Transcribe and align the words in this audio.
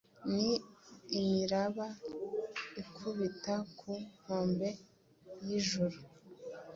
Ni 0.33 0.51
Imiraba 1.19 1.87
ikubita 2.81 3.53
ku 3.77 3.91
nkombe 4.09 4.69
y'Ijuru. 5.45 5.97